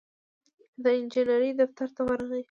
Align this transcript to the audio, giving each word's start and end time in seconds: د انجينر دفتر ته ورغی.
د 0.83 0.85
انجينر 0.97 1.41
دفتر 1.61 1.87
ته 1.95 2.01
ورغی. 2.07 2.39